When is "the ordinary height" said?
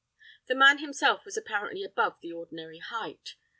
2.21-3.35